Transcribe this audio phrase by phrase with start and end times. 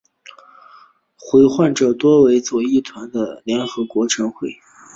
[1.19, 4.55] 罹难者多为左翼团体全国甘蔗农联合会的成员。